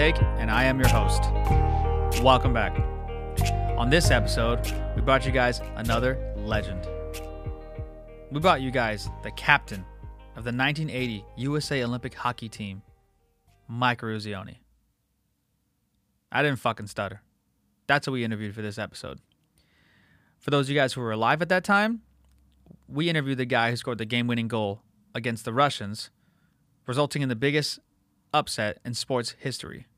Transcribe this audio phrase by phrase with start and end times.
[0.00, 1.24] Take, and I am your host.
[2.22, 2.74] Welcome back.
[3.76, 4.58] On this episode,
[4.96, 6.88] we brought you guys another legend.
[8.30, 9.84] We brought you guys the captain
[10.36, 12.80] of the 1980 USA Olympic hockey team,
[13.68, 14.56] Mike Eruzione.
[16.32, 17.20] I didn't fucking stutter.
[17.86, 19.20] That's what we interviewed for this episode.
[20.38, 22.00] For those of you guys who were alive at that time,
[22.88, 24.80] we interviewed the guy who scored the game winning goal
[25.14, 26.08] against the Russians,
[26.86, 27.80] resulting in the biggest
[28.32, 29.88] upset in sports history.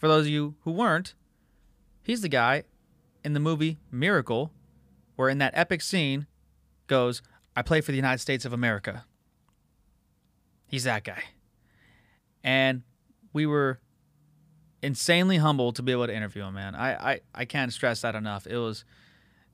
[0.00, 1.12] For those of you who weren't,
[2.02, 2.64] he's the guy
[3.22, 4.50] in the movie Miracle,
[5.16, 6.26] where in that epic scene
[6.86, 7.20] goes,
[7.54, 9.04] I play for the United States of America.
[10.66, 11.22] He's that guy.
[12.42, 12.82] And
[13.34, 13.78] we were
[14.82, 16.74] insanely humbled to be able to interview him, man.
[16.74, 18.46] I, I, I can't stress that enough.
[18.46, 18.86] It was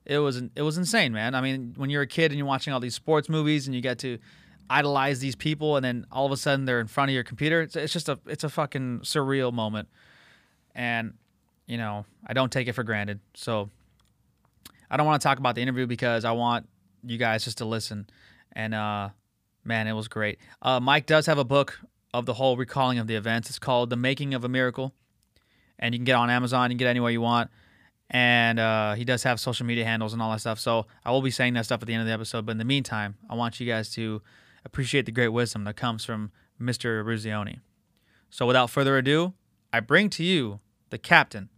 [0.05, 1.35] it was it was insane, man.
[1.35, 3.81] I mean, when you're a kid and you're watching all these sports movies and you
[3.81, 4.19] get to
[4.71, 7.63] idolize these people and then all of a sudden they're in front of your computer
[7.63, 9.89] it's, it's just a it's a fucking surreal moment
[10.77, 11.15] and
[11.67, 13.19] you know i don't take it for granted.
[13.35, 13.71] So
[14.89, 16.69] i don't want to talk about the interview because i want
[17.03, 18.09] you guys just to listen.
[18.53, 19.09] And uh
[19.65, 20.39] man it was great.
[20.63, 21.81] Uh mike does have a book
[22.15, 23.49] of the whole recalling of the events.
[23.49, 24.95] It's called the making of a miracle.
[25.79, 26.71] And you can get on amazon.
[26.71, 27.51] You can get anywhere you want.
[28.09, 30.61] And uh, he does have social media handles and all that stuff.
[30.61, 32.47] So i will be saying that stuff at the end of the episode.
[32.47, 34.23] But in the meantime i want you guys to
[34.65, 37.03] appreciate the great wisdom that comes from Mr.
[37.03, 37.61] Eruzione.
[38.31, 39.35] So without further ado,
[39.73, 41.49] I bring to you the captain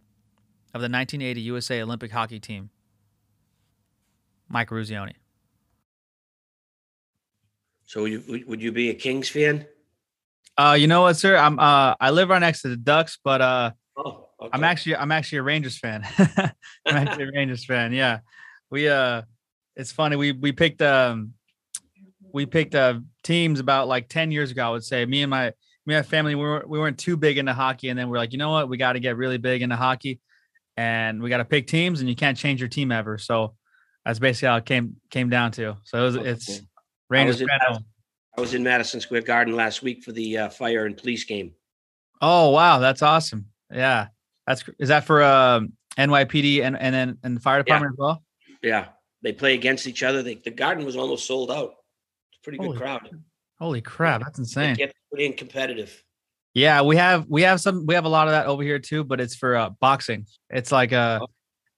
[0.73, 2.69] of the 1980 USA Olympic hockey team,
[4.47, 5.13] Mike Eruzione.
[7.85, 9.65] So would you, would you be a Kings fan?
[10.57, 11.35] Uh, you know what, sir?
[11.37, 13.71] I'm uh, I live right next to the Ducks, but uh,
[14.05, 14.49] Oh, okay.
[14.53, 16.05] I'm actually I'm actually a Rangers fan.
[16.17, 16.53] I'm
[16.85, 17.91] actually a Rangers fan.
[17.91, 18.19] Yeah,
[18.69, 19.23] we uh,
[19.75, 20.15] it's funny.
[20.15, 21.33] We we picked um,
[22.31, 24.67] we picked uh teams about like ten years ago.
[24.67, 25.53] I would say me and my
[25.89, 28.31] me and family we weren't we weren't too big into hockey, and then we're like,
[28.31, 30.19] you know what, we got to get really big into hockey,
[30.77, 33.17] and we got to pick teams, and you can't change your team ever.
[33.17, 33.55] So
[34.05, 35.77] that's basically how it came came down to.
[35.83, 36.61] So it was, it's.
[37.09, 37.41] Rangers.
[37.41, 37.49] in-
[38.37, 41.53] I was in Madison Square Garden last week for the uh, fire and police game.
[42.21, 43.47] Oh wow, that's awesome.
[43.73, 44.07] Yeah,
[44.45, 48.23] that's is that for um NYPD and and then and the fire department as well.
[48.61, 48.89] Yeah,
[49.23, 50.21] they play against each other.
[50.21, 51.73] They, the garden was almost sold out.
[52.31, 53.09] It's a pretty good Holy crowd.
[53.59, 54.75] Holy crap, that's insane.
[54.75, 56.03] get pretty competitive.
[56.53, 59.03] Yeah, we have we have some we have a lot of that over here too,
[59.03, 60.25] but it's for uh, boxing.
[60.49, 61.27] It's like uh Oh.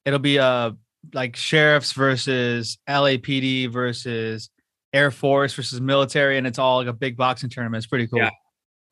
[0.06, 0.72] it'll be uh
[1.14, 4.50] like sheriffs versus LAPD versus
[4.94, 7.80] Air Force versus military, and it's all like a big boxing tournament.
[7.84, 8.20] It's pretty cool.
[8.20, 8.30] Yeah.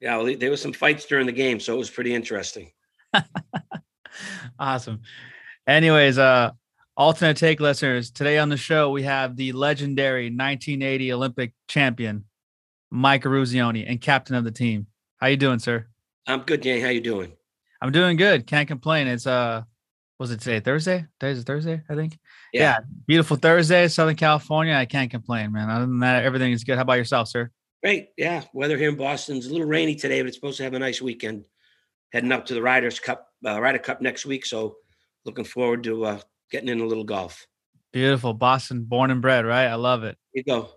[0.02, 2.72] Yeah, well, there was some fights during the game, so it was pretty interesting.
[4.60, 5.02] awesome.
[5.68, 6.52] Anyways, uh
[6.98, 12.26] alternate take listeners, today on the show we have the legendary 1980 Olympic champion,
[12.92, 14.88] Mike Eruzione and captain of the team.
[15.18, 15.88] How you doing, sir?
[16.28, 16.82] I'm good, Dan.
[16.82, 17.34] How you doing?
[17.82, 18.48] I'm doing good.
[18.48, 19.08] Can't complain.
[19.08, 19.64] It's uh
[20.20, 20.60] was it today?
[20.60, 21.06] Thursday?
[21.20, 22.20] Today's a Thursday, I think.
[22.52, 22.80] Yeah.
[23.08, 24.74] Beautiful Thursday, Southern California.
[24.74, 25.70] I can't complain, man.
[25.70, 26.76] Other than that, everything is good.
[26.76, 27.52] How about yourself, sir?
[27.82, 28.10] Great.
[28.18, 30.80] Yeah, weather here in Boston's a little rainy today, but it's supposed to have a
[30.80, 31.46] nice weekend.
[32.12, 34.76] Heading up to the Riders Cup, uh, Ryder Cup next week, so
[35.26, 36.20] looking forward to uh,
[36.52, 37.48] getting in a little golf.
[37.94, 38.34] Beautiful.
[38.34, 39.68] Boston, born and bred, right?
[39.68, 40.18] I love it.
[40.34, 40.70] Here you go.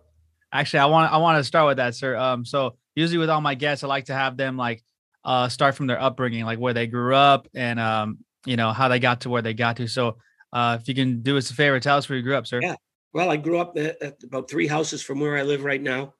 [0.52, 2.16] Actually, I want I want to start with that, sir.
[2.16, 4.84] Um, so usually with all my guests, I like to have them like
[5.24, 8.88] uh start from their upbringing, like where they grew up and um, you know, how
[8.88, 9.86] they got to where they got to.
[9.88, 10.18] So
[10.52, 12.60] uh if you can do us a favor, tell us where you grew up, sir.
[12.62, 12.76] Yeah.
[13.14, 16.14] Well, I grew up at, about three houses from where I live right now,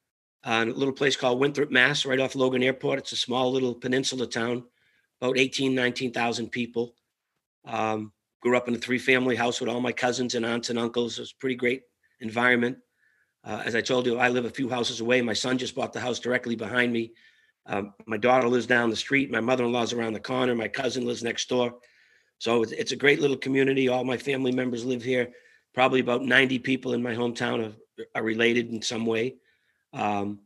[0.46, 2.98] uh, in a little place called Winthrop, Mass, right off Logan Airport.
[2.98, 4.64] It's a small little peninsula town,
[5.20, 6.94] about 18, 19,000 people.
[7.64, 8.12] Um,
[8.42, 11.16] grew up in a three family house with all my cousins and aunts and uncles.
[11.16, 11.82] It was a pretty great
[12.20, 12.78] environment.
[13.44, 15.20] Uh, as I told you, I live a few houses away.
[15.20, 17.12] My son just bought the house directly behind me.
[17.66, 19.30] Um, my daughter lives down the street.
[19.30, 20.54] My mother in law's around the corner.
[20.54, 21.74] My cousin lives next door.
[22.38, 23.88] So it's, it's a great little community.
[23.88, 25.32] All my family members live here
[25.74, 29.36] probably about 90 people in my hometown are, are related in some way.
[29.92, 30.40] Um,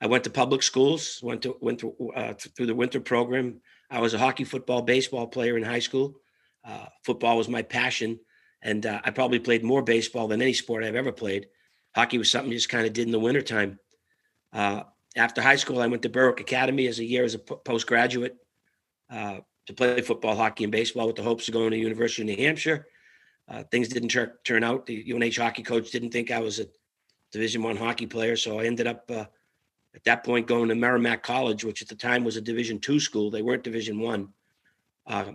[0.00, 3.60] I went to public schools, went to went through, uh, through the winter program.
[3.90, 6.16] I was a hockey, football, baseball player in high school.
[6.64, 8.20] Uh, football was my passion,
[8.60, 11.46] and uh, I probably played more baseball than any sport I've ever played.
[11.96, 13.78] Hockey was something you just kind of did in the wintertime.
[14.52, 14.82] Uh,
[15.16, 18.36] after high school, I went to Berwick Academy as a year as a postgraduate
[19.10, 22.26] uh, to play football, hockey, and baseball with the hopes of going to University of
[22.26, 22.86] New Hampshire.
[23.48, 24.84] Uh, things didn't tur- turn out.
[24.84, 26.66] The UNH hockey coach didn't think I was a
[27.32, 29.24] Division One hockey player, so I ended up uh,
[29.94, 33.00] at that point going to Merrimack College, which at the time was a Division Two
[33.00, 33.30] school.
[33.30, 34.28] They weren't Division One.
[35.06, 35.32] Uh,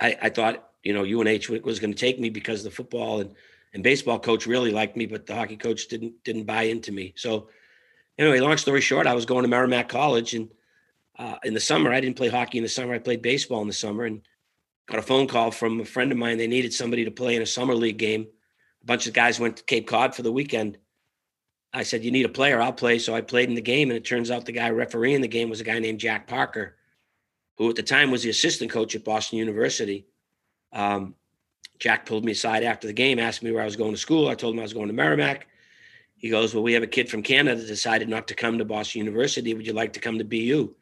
[0.00, 3.34] I, I thought you know UNH was going to take me because the football and,
[3.74, 7.12] and baseball coach really liked me, but the hockey coach didn't didn't buy into me.
[7.16, 7.48] So
[8.18, 10.48] anyway, long story short, I was going to Merrimack College and
[11.18, 12.94] uh, in the summer, I didn't play hockey in the summer.
[12.94, 14.22] I played baseball in the summer and
[14.86, 16.38] got a phone call from a friend of mine.
[16.38, 18.26] They needed somebody to play in a summer league game.
[18.82, 20.78] A bunch of guys went to Cape Cod for the weekend.
[21.72, 22.98] I said, You need a player, I'll play.
[22.98, 23.90] So I played in the game.
[23.90, 26.76] And it turns out the guy refereeing the game was a guy named Jack Parker,
[27.58, 30.06] who at the time was the assistant coach at Boston University.
[30.72, 31.14] Um,
[31.84, 34.28] Jack pulled me aside after the game, asked me where I was going to school.
[34.28, 35.46] I told him I was going to Merrimack.
[36.16, 38.64] He goes, Well, we have a kid from Canada that decided not to come to
[38.64, 39.52] Boston University.
[39.52, 40.74] Would you like to come to BU?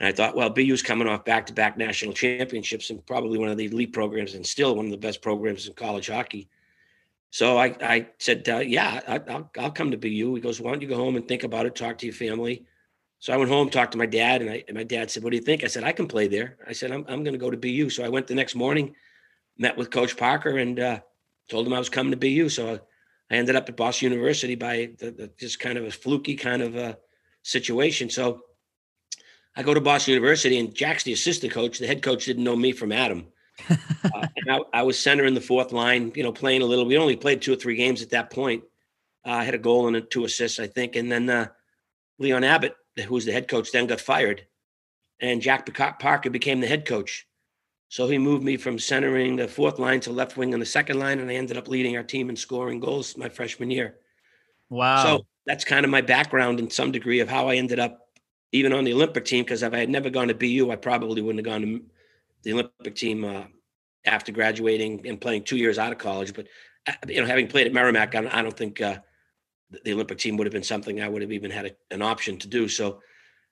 [0.00, 3.50] And I thought, well, BU's coming off back to back national championships and probably one
[3.50, 6.48] of the elite programs and still one of the best programs in college hockey.
[7.28, 10.36] So I, I said, uh, yeah, I, will I'll come to BU.
[10.36, 12.64] He goes, why don't you go home and think about it, talk to your family.
[13.18, 15.32] So I went home, talked to my dad, and, I, and my dad said, what
[15.32, 15.64] do you think?
[15.64, 16.56] I said, I can play there.
[16.66, 17.90] I said, I'm, I'm going to go to BU.
[17.90, 18.94] So I went the next morning,
[19.58, 21.00] met with Coach Parker, and uh,
[21.48, 22.48] told him I was coming to BU.
[22.48, 22.80] So
[23.30, 26.62] I ended up at Boston University by the, the, just kind of a fluky kind
[26.62, 26.98] of a
[27.42, 28.08] situation.
[28.08, 28.42] So
[29.56, 31.78] I go to Boston University, and Jack's the assistant coach.
[31.78, 33.26] The head coach didn't know me from Adam.
[33.70, 36.84] uh, and I, I, was center in the fourth line, you know, playing a little.
[36.84, 38.62] We only played two or three games at that point.
[39.26, 40.94] Uh, I had a goal and two assists, I think.
[40.94, 41.48] And then uh,
[42.20, 44.46] Leon Abbott, who was the head coach, then got fired,
[45.20, 45.68] and Jack
[45.98, 47.26] Parker became the head coach.
[47.88, 50.98] So he moved me from centering the fourth line to left wing on the second
[50.98, 53.96] line, and I ended up leading our team in scoring goals my freshman year.
[54.68, 55.02] Wow!
[55.02, 58.08] So that's kind of my background in some degree of how I ended up
[58.52, 61.22] even on the Olympic team, because if I had never gone to BU, I probably
[61.22, 61.82] wouldn't have gone to
[62.42, 63.44] the Olympic team uh,
[64.04, 66.34] after graduating and playing two years out of college.
[66.34, 66.46] But
[66.86, 68.98] uh, you know, having played at Merrimack, I don't, I don't think uh,
[69.84, 72.38] the Olympic team would have been something I would have even had a, an option
[72.38, 72.68] to do.
[72.68, 73.00] So,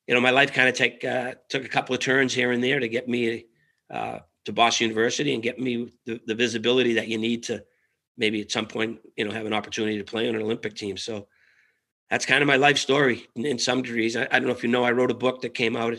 [0.07, 2.63] you know, my life kind of take uh, took a couple of turns here and
[2.63, 3.47] there to get me
[3.91, 7.65] uh, to Boston University and get me the, the visibility that you need to
[8.17, 10.97] maybe at some point, you know, have an opportunity to play on an Olympic team.
[10.97, 11.27] So
[12.11, 14.17] that's kind of my life story in, in some degrees.
[14.17, 15.99] I, I, don't know if you know, I wrote a book that came out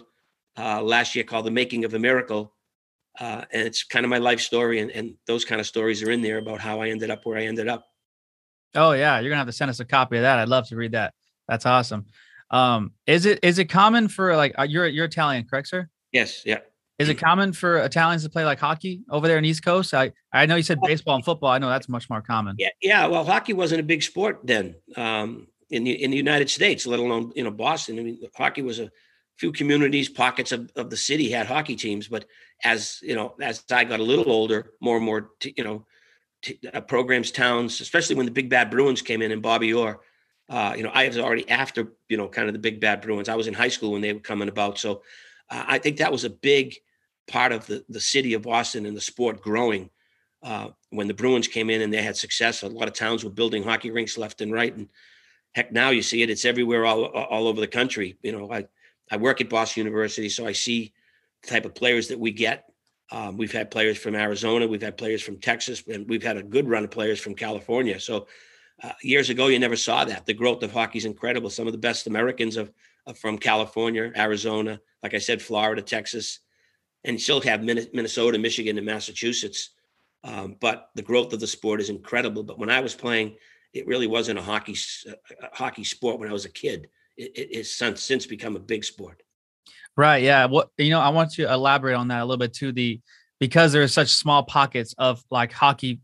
[0.57, 2.53] uh, last year called The Making of a Miracle.
[3.19, 4.79] Uh, and it's kind of my life story.
[4.79, 7.37] And, and those kind of stories are in there about how I ended up where
[7.37, 7.85] I ended up.
[8.75, 9.19] Oh yeah.
[9.19, 10.39] You're gonna have to send us a copy of that.
[10.39, 11.13] I'd love to read that.
[11.47, 12.05] That's awesome.
[12.51, 15.89] Um, is it, is it common for like, uh, you're, you're Italian, correct, sir?
[16.11, 16.43] Yes.
[16.45, 16.59] Yeah.
[16.99, 19.93] Is it common for Italians to play like hockey over there in East Coast?
[19.93, 21.51] I, I know you said baseball and football.
[21.51, 22.55] I know that's much more common.
[22.57, 23.05] Yeah, yeah.
[23.05, 24.75] Well, hockey wasn't a big sport then.
[24.95, 27.99] Um, in the in the United States, let alone you know Boston.
[27.99, 28.91] I mean, hockey was a
[29.37, 32.25] few communities, pockets of, of the city had hockey teams, but
[32.63, 35.85] as you know, as I got a little older, more and more t- you know
[36.41, 39.99] t- uh, programs, towns, especially when the Big Bad Bruins came in and Bobby Orr.
[40.49, 43.29] Uh, you know, I was already after you know kind of the Big Bad Bruins.
[43.29, 45.03] I was in high school when they were coming about, so
[45.49, 46.75] uh, I think that was a big
[47.27, 49.89] part of the the city of Boston and the sport growing.
[50.43, 53.29] Uh, when the Bruins came in and they had success, a lot of towns were
[53.29, 54.87] building hockey rinks left and right, and
[55.53, 56.29] heck, now you see it.
[56.29, 58.17] It's everywhere, all all over the country.
[58.21, 58.67] You know, I
[59.11, 60.93] I work at Boston University, so I see
[61.41, 62.65] the type of players that we get.
[63.11, 66.43] Um, we've had players from Arizona, we've had players from Texas, and we've had a
[66.43, 67.99] good run of players from California.
[67.99, 68.27] So
[68.83, 70.25] uh, years ago, you never saw that.
[70.25, 71.49] The growth of hockey is incredible.
[71.49, 72.69] Some of the best Americans are,
[73.07, 76.39] are from California, Arizona, like I said, Florida, Texas,
[77.03, 79.71] and still have Minnesota, Michigan, and Massachusetts.
[80.23, 82.43] Um, but the growth of the sport is incredible.
[82.43, 83.35] But when I was playing
[83.73, 84.75] it really wasn't a hockey
[85.07, 86.89] a hockey sport when I was a kid.
[87.15, 89.21] It, it, it's since become a big sport.
[89.95, 90.23] Right.
[90.23, 90.45] Yeah.
[90.45, 92.71] What you know, I want to elaborate on that a little bit too.
[92.71, 92.99] The
[93.39, 95.99] because there are such small pockets of like hockey,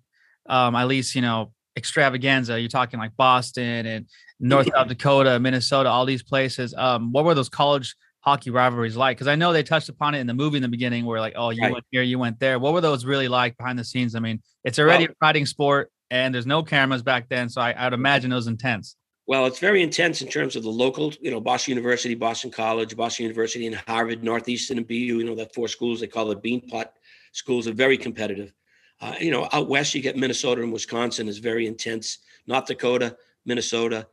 [0.48, 2.60] um, at least you know extravaganza.
[2.60, 4.08] You're talking like Boston and
[4.40, 6.74] North South Dakota, Minnesota, all these places.
[6.76, 9.18] Um, what were those college hockey rivalries like?
[9.18, 11.34] Because I know they touched upon it in the movie in the beginning, where like,
[11.36, 11.74] oh, you right.
[11.74, 12.60] went here, you went there.
[12.60, 14.16] What were those really like behind the scenes?
[14.16, 17.60] I mean, it's already well, a fighting sport and there's no cameras back then, so
[17.60, 18.96] I, I'd imagine it was intense.
[19.26, 22.96] Well, it's very intense in terms of the local, you know, Boston University, Boston College,
[22.96, 24.94] Boston University, and Harvard, Northeastern, and BU.
[24.94, 26.90] You know, that four schools they call the Beanpot
[27.32, 28.54] schools are very competitive.
[29.02, 32.20] Uh, you know, out west you get Minnesota and Wisconsin is very intense.
[32.46, 34.08] North Dakota, Minnesota,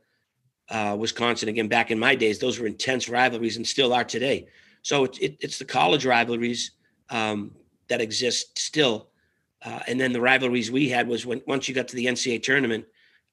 [0.71, 1.49] uh, Wisconsin.
[1.49, 4.47] Again, back in my days, those were intense rivalries and still are today.
[4.81, 6.71] So it, it, it's the college rivalries
[7.11, 7.51] um,
[7.87, 9.11] that exist still
[9.63, 12.41] uh, and then the rivalries we had was when once you got to the NCAA
[12.41, 12.85] tournament,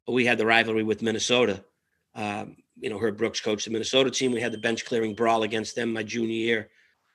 [0.06, 1.64] we had the rivalry with Minnesota.
[2.14, 4.32] Um, you know, Herb Brooks coached the Minnesota team.
[4.32, 6.70] We had the bench clearing brawl against them my junior year.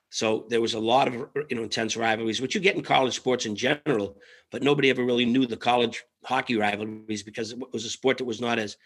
[0.10, 1.14] So there was a lot of
[1.50, 4.18] you know intense rivalries, which you get in college sports in general,
[4.52, 8.26] but nobody ever really knew the college hockey rivalries because it was a sport that
[8.26, 8.78] was not as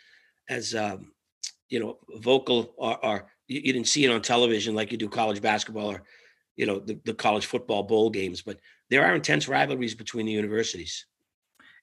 [0.50, 1.12] as um,
[1.69, 5.09] you know vocal or, or you, you, didn't see it on television like you do
[5.09, 6.03] college basketball or
[6.55, 8.41] you know the, the college football bowl games.
[8.41, 8.59] But
[8.89, 11.05] there are intense rivalries between the universities.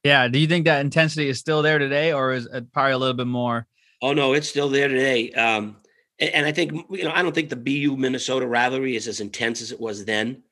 [0.03, 0.29] Yeah.
[0.29, 3.15] Do you think that intensity is still there today, or is it probably a little
[3.15, 3.67] bit more?
[4.03, 5.31] Oh no, it's still there today.
[5.31, 5.77] Um,
[6.19, 9.63] and I think you know I don't think the BU Minnesota rivalry is as intense
[9.63, 10.43] as it was then,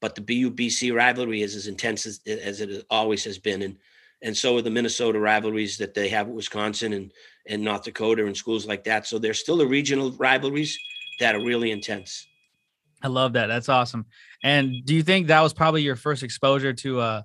[0.00, 3.76] but the BU BC rivalry is as intense as, as it always has been, and
[4.22, 7.12] and so are the Minnesota rivalries that they have with Wisconsin and
[7.50, 9.06] and North Dakota and schools like that.
[9.06, 10.78] So there's still the regional rivalries
[11.18, 12.26] that are really intense.
[13.02, 13.46] I love that.
[13.46, 14.06] That's awesome.
[14.42, 17.22] And do you think that was probably your first exposure to uh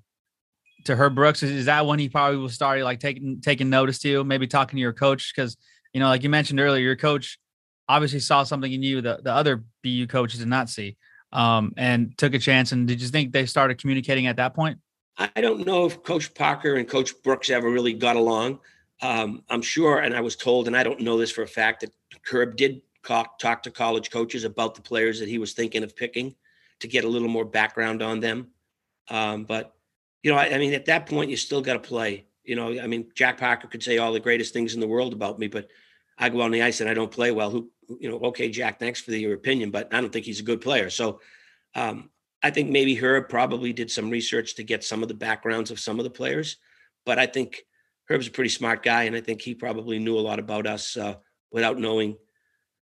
[0.86, 1.44] to Herb Brooks?
[1.44, 4.48] Is, is that when he probably was starting like taking taking notice to you, maybe
[4.48, 5.34] talking to your coach?
[5.36, 5.58] Because
[5.94, 7.39] you know, like you mentioned earlier, your coach
[7.88, 10.98] obviously saw something in you that the other BU coaches did not see,
[11.32, 12.72] um, and took a chance.
[12.72, 14.79] And did you think they started communicating at that point?
[15.17, 18.60] I don't know if Coach Parker and Coach Brooks ever really got along.
[19.02, 21.82] Um, I'm sure, and I was told, and I don't know this for a fact,
[21.82, 21.92] that
[22.32, 25.96] Herb did talk, talk to college coaches about the players that he was thinking of
[25.96, 26.36] picking
[26.80, 28.48] to get a little more background on them.
[29.10, 29.74] Um, but
[30.24, 32.25] you know, I, I, mean, at that point, you still got to play.
[32.44, 35.14] You know, I mean, Jack Parker could say all the greatest things in the world
[35.14, 35.68] about me, but
[36.18, 37.52] I go on the ice and I don't play well.
[37.52, 40.40] Who, you know, okay, Jack, thanks for the, your opinion, but I don't think he's
[40.40, 40.90] a good player.
[40.90, 41.20] So
[41.75, 42.10] um,
[42.42, 45.80] I think maybe Herb probably did some research to get some of the backgrounds of
[45.80, 46.58] some of the players,
[47.06, 47.64] but I think
[48.07, 50.95] Herb's a pretty smart guy, and I think he probably knew a lot about us
[50.95, 51.15] uh,
[51.51, 52.17] without knowing,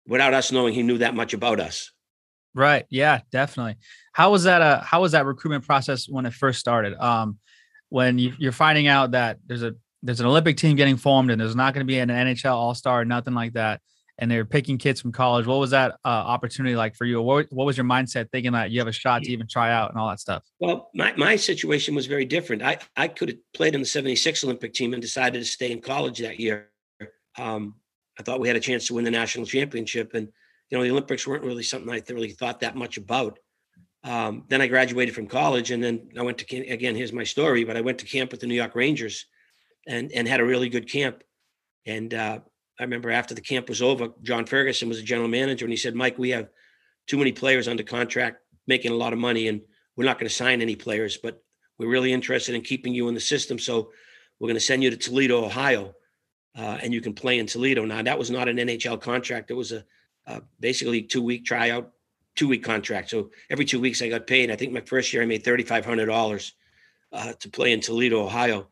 [0.07, 1.91] without us knowing he knew that much about us.
[2.53, 2.85] Right.
[2.89, 3.77] Yeah, definitely.
[4.13, 4.61] How was that?
[4.61, 6.97] Uh, how was that recruitment process when it first started?
[7.01, 7.37] Um,
[7.89, 11.39] when you, you're finding out that there's a there's an Olympic team getting formed and
[11.39, 13.81] there's not going to be an NHL All Star, nothing like that,
[14.19, 15.45] and they're picking kids from college.
[15.45, 17.21] What was that uh, opportunity like for you?
[17.21, 19.91] What, what was your mindset thinking that you have a shot to even try out
[19.91, 20.43] and all that stuff?
[20.59, 22.61] Well, my, my situation was very different.
[22.61, 25.81] I, I could have played in the 76 Olympic team and decided to stay in
[25.81, 26.69] college that year.
[27.37, 27.75] Um,
[28.19, 30.13] I thought we had a chance to win the national championship.
[30.13, 30.27] And,
[30.69, 33.39] you know, the Olympics weren't really something I really thought that much about.
[34.03, 37.63] Um, then I graduated from college and then I went to, again, here's my story,
[37.63, 39.25] but I went to camp with the New York Rangers
[39.87, 41.23] and and had a really good camp.
[41.85, 42.39] And uh,
[42.81, 45.77] I remember after the camp was over, John Ferguson was a general manager, and he
[45.77, 46.49] said, "Mike, we have
[47.05, 49.61] too many players under contract, making a lot of money, and
[49.95, 51.43] we're not going to sign any players, but
[51.77, 53.59] we're really interested in keeping you in the system.
[53.59, 53.91] So
[54.39, 55.93] we're going to send you to Toledo, Ohio,
[56.57, 59.55] uh, and you can play in Toledo." Now that was not an NHL contract; it
[59.55, 59.85] was a
[60.25, 61.91] uh, basically two week tryout,
[62.35, 63.11] two week contract.
[63.11, 64.49] So every two weeks I got paid.
[64.49, 66.53] I think my first year I made thirty five hundred dollars
[67.11, 68.69] uh, to play in Toledo, Ohio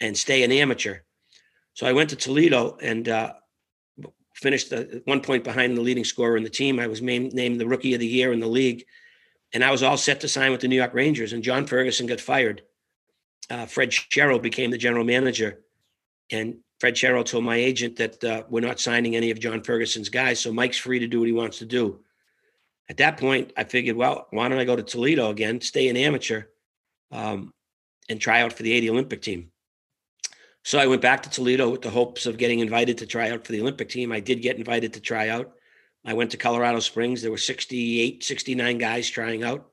[0.00, 0.98] and stay an amateur.
[1.74, 3.32] So I went to Toledo and uh,
[4.40, 6.78] finished the, one point behind the leading scorer in the team.
[6.78, 8.84] I was named, named the rookie of the year in the league.
[9.52, 11.32] And I was all set to sign with the New York Rangers.
[11.32, 12.62] And John Ferguson got fired.
[13.50, 15.60] Uh, Fred Shero became the general manager.
[16.30, 20.08] And Fred Shero told my agent that uh, we're not signing any of John Ferguson's
[20.08, 20.38] guys.
[20.38, 22.00] So Mike's free to do what he wants to do.
[22.88, 25.96] At that point, I figured, well, why don't I go to Toledo again, stay an
[25.96, 26.44] amateur,
[27.10, 27.52] um,
[28.08, 29.50] and try out for the 80 Olympic team?
[30.64, 33.44] So I went back to Toledo with the hopes of getting invited to try out
[33.44, 34.12] for the Olympic team.
[34.12, 35.52] I did get invited to try out.
[36.04, 37.22] I went to Colorado Springs.
[37.22, 39.70] There were 68, 69 guys trying out.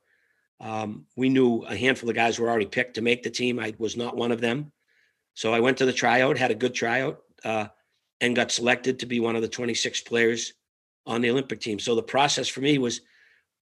[0.59, 3.59] Um, we knew a handful of guys were already picked to make the team.
[3.59, 4.71] I was not one of them.
[5.33, 7.67] So I went to the tryout, had a good tryout, uh,
[8.21, 10.53] and got selected to be one of the 26 players
[11.05, 11.77] on the Olympic team.
[11.77, 13.01] So the process for me was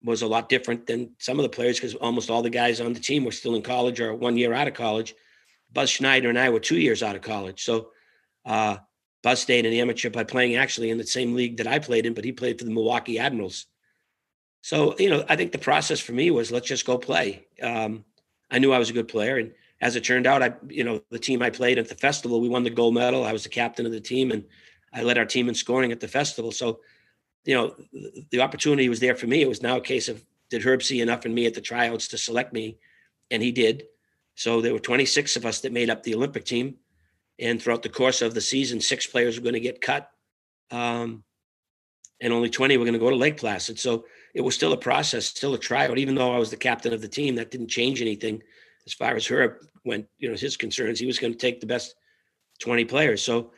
[0.04, 2.92] was a lot different than some of the players because almost all the guys on
[2.92, 5.14] the team were still in college or one year out of college.
[5.72, 7.64] Buzz Schneider and I were two years out of college.
[7.64, 7.90] So
[8.44, 8.76] uh,
[9.22, 12.14] Buzz stayed in amateur by playing actually in the same league that I played in,
[12.14, 13.66] but he played for the Milwaukee Admirals.
[14.62, 17.46] So, you know, I think the process for me was let's just go play.
[17.62, 18.04] Um,
[18.50, 19.38] I knew I was a good player.
[19.38, 22.40] And as it turned out, I, you know, the team I played at the festival,
[22.40, 23.24] we won the gold medal.
[23.24, 24.44] I was the captain of the team and
[24.92, 26.52] I led our team in scoring at the festival.
[26.52, 26.80] So,
[27.44, 27.74] you know,
[28.30, 29.42] the opportunity was there for me.
[29.42, 32.08] It was now a case of did Herb see enough in me at the tryouts
[32.08, 32.78] to select me?
[33.30, 33.84] And he did.
[34.34, 36.76] So there were 26 of us that made up the Olympic team.
[37.38, 40.10] And throughout the course of the season, six players were going to get cut.
[40.70, 41.24] Um,
[42.20, 43.78] and only 20 were going to go to Lake Placid.
[43.78, 45.98] So it was still a process, still a tryout.
[45.98, 48.42] Even though I was the captain of the team, that didn't change anything
[48.86, 51.00] as far as Herb went, you know, his concerns.
[51.00, 51.94] He was going to take the best
[52.60, 53.22] 20 players.
[53.22, 53.52] So,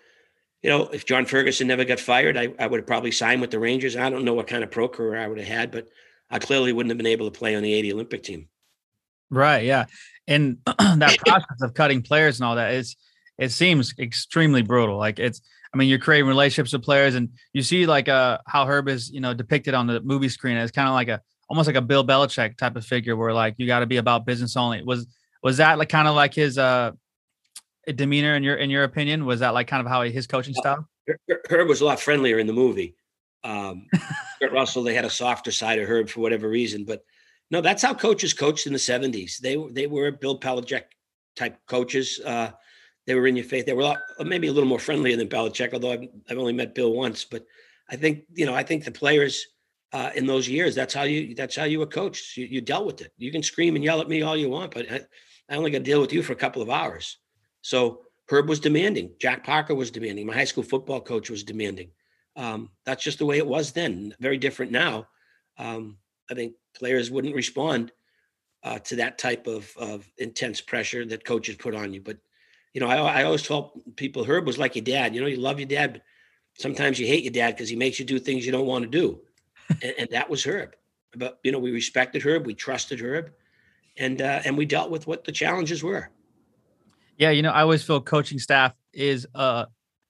[0.63, 3.51] you know, if John Ferguson never got fired, I, I would have probably signed with
[3.51, 3.97] the Rangers.
[3.97, 5.89] I don't know what kind of pro career I would have had, but
[6.31, 8.49] I clearly wouldn't have been able to play on the 80 Olympic team.
[9.31, 9.65] Right.
[9.65, 9.85] Yeah
[10.27, 12.97] and that process of cutting players and all that is
[13.39, 14.97] it seems extremely brutal.
[14.97, 15.41] Like it's,
[15.73, 19.11] I mean, you're creating relationships with players, and you see like uh how Herb is,
[19.11, 21.83] you know, depicted on the movie screen as kind of like a almost like a
[21.83, 24.83] Bill Belichick type of figure, where like you got to be about business only.
[24.83, 25.07] Was
[25.43, 26.93] was that like kind of like his uh
[27.93, 29.27] demeanor in your in your opinion?
[29.27, 30.89] Was that like kind of how his coaching style?
[31.51, 32.95] Herb was a lot friendlier in the movie.
[33.43, 33.87] Um,
[34.53, 37.05] Russell, they had a softer side of Herb for whatever reason, but
[37.51, 39.39] no, that's how coaches coached in the 70s.
[39.39, 40.85] They they were Bill Belichick
[41.37, 42.21] type coaches.
[42.25, 42.51] Uh,
[43.07, 43.65] they were in your face.
[43.65, 46.53] They were a lot, maybe a little more friendlier than Belichick, although I've, I've only
[46.53, 47.25] met Bill once.
[47.25, 47.45] But
[47.91, 49.47] I think you know I think the players
[49.93, 52.37] uh, in those years that's how you that's how you were coached.
[52.37, 53.13] You, you, dealt with it.
[53.17, 55.01] You can scream and yell at me all you want, but I,
[55.49, 57.19] I only got to deal with you for a couple of hours.
[57.63, 59.13] So Herb was demanding.
[59.21, 60.27] Jack Parker was demanding.
[60.27, 61.91] My high school football coach was demanding.
[62.37, 64.15] Um, that's just the way it was then.
[64.19, 65.07] Very different now.
[65.59, 65.99] Um,
[66.31, 67.93] I think players wouldn't respond
[68.63, 72.01] uh, to that type of, of intense pressure that coaches put on you.
[72.01, 72.17] But
[72.73, 75.15] you know, I, I always told people Herb was like your dad.
[75.15, 76.03] You know, you love your dad, but
[76.55, 78.91] sometimes you hate your dad because he makes you do things you don't want to
[78.91, 79.21] do,
[79.83, 80.75] and, and, that was Herb.
[81.15, 83.31] But you know, we respected Herb, we trusted Herb,
[83.97, 86.11] and uh, and we dealt with what the challenges were.
[87.17, 89.67] Yeah, you know, I always feel coaching staff is uh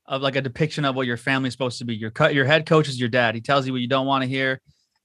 [0.06, 1.94] of like a depiction of what your family's supposed to be.
[1.96, 3.34] Your cut your head coach is your dad.
[3.34, 4.60] He tells you what you don't want to hear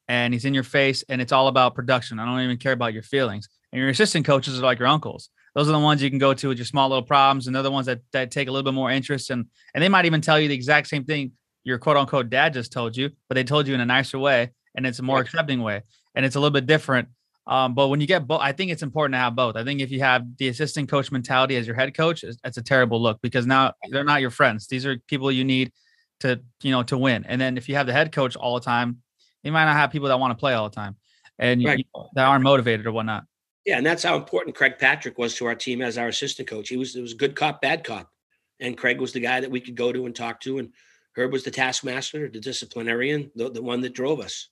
[0.10, 2.20] and he's in your face and it's all about production.
[2.20, 3.48] I don't even care about your feelings.
[3.72, 5.30] And your assistant coaches are like your uncles.
[5.56, 7.64] Those are the ones you can go to with your small little problems, and they're
[7.64, 10.20] the ones that, that take a little bit more interest and and they might even
[10.20, 11.32] tell you the exact same thing
[11.64, 14.52] your quote unquote dad just told you, but they told you in a nicer way
[14.76, 15.82] and it's a more accepting way
[16.16, 17.08] and it's a little bit different
[17.50, 19.56] um, but when you get both, I think it's important to have both.
[19.56, 22.62] I think if you have the assistant coach mentality as your head coach, it's a
[22.62, 24.68] terrible look because now they're not your friends.
[24.68, 25.72] These are people you need
[26.20, 27.26] to, you know, to win.
[27.28, 28.98] And then if you have the head coach all the time,
[29.44, 30.96] you might not have people that want to play all the time
[31.38, 31.80] and right.
[31.80, 33.26] you know, that aren't motivated or whatnot.
[33.66, 36.70] Yeah, and that's how important Craig Patrick was to our team as our assistant coach.
[36.70, 38.10] He was it was good cop, bad cop,
[38.60, 40.74] and Craig was the guy that we could go to and talk to, and
[41.16, 44.50] Herb was the taskmaster, the disciplinarian, the, the one that drove us.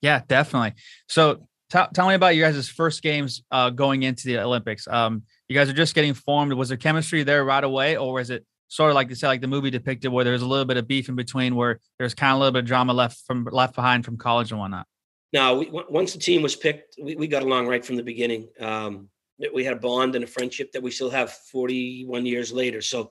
[0.00, 0.74] Yeah, definitely.
[1.08, 4.88] So Tell, tell me about you guys' first games uh, going into the Olympics.
[4.88, 6.52] Um, you guys are just getting formed.
[6.52, 9.40] Was there chemistry there right away, or was it sort of like you said, like
[9.40, 12.32] the movie depicted, where there's a little bit of beef in between, where there's kind
[12.32, 14.86] of a little bit of drama left from left behind from college and whatnot?
[15.32, 18.48] No, we, once the team was picked, we, we got along right from the beginning.
[18.60, 19.08] Um,
[19.52, 22.80] we had a bond and a friendship that we still have 41 years later.
[22.80, 23.10] So,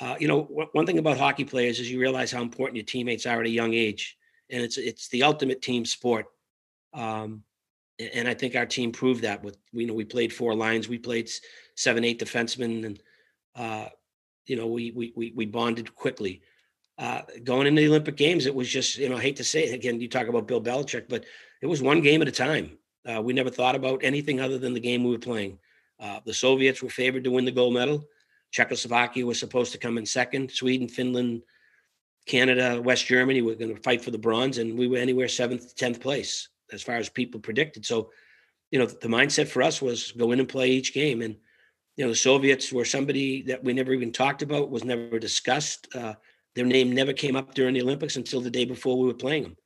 [0.00, 3.26] uh, you know, one thing about hockey players is you realize how important your teammates
[3.26, 4.16] are at a young age,
[4.50, 6.26] and it's it's the ultimate team sport.
[6.94, 7.42] Um,
[7.98, 10.98] and I think our team proved that with you know we played four lines, we
[10.98, 11.30] played
[11.76, 13.02] seven, eight defensemen, and
[13.54, 13.88] uh,
[14.46, 16.42] you know we we we, bonded quickly.
[16.96, 19.64] Uh, going into the Olympic Games, it was just you know I hate to say
[19.64, 20.00] it again.
[20.00, 21.24] You talk about Bill Belichick, but
[21.60, 22.78] it was one game at a time.
[23.06, 25.58] Uh, we never thought about anything other than the game we were playing.
[26.00, 28.04] Uh, the Soviets were favored to win the gold medal.
[28.50, 30.50] Czechoslovakia was supposed to come in second.
[30.50, 31.42] Sweden, Finland,
[32.26, 35.74] Canada, West Germany were going to fight for the bronze, and we were anywhere seventh,
[35.76, 37.84] tenth place as far as people predicted.
[37.84, 38.10] So,
[38.70, 41.20] you know, the mindset for us was go in and play each game.
[41.20, 41.36] And,
[41.96, 45.88] you know, the Soviets were somebody that we never even talked about, was never discussed.
[45.94, 46.14] Uh,
[46.54, 49.44] their name never came up during the Olympics until the day before we were playing
[49.44, 49.56] them.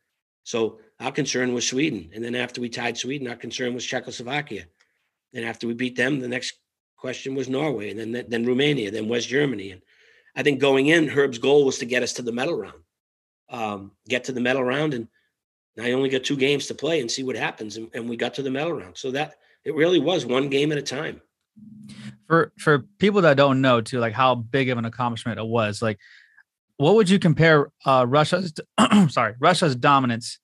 [0.45, 2.11] So our concern was Sweden.
[2.15, 4.65] And then after we tied Sweden, our concern was Czechoslovakia.
[5.35, 6.55] And after we beat them, the next
[6.97, 9.71] question was Norway, and then then Romania, then West Germany.
[9.73, 9.83] And
[10.37, 12.83] I think going in, Herb's goal was to get us to the medal round,
[13.51, 15.09] um, get to the medal round, and
[15.81, 17.77] I only got two games to play and see what happens.
[17.77, 18.97] And, and we got to the medal round.
[18.97, 21.21] So that it really was one game at a time.
[22.29, 25.83] For for people that don't know too, like how big of an accomplishment it was,
[25.83, 25.99] like
[26.79, 28.55] what would you compare uh, Russia's
[29.09, 30.39] sorry Russia's dominance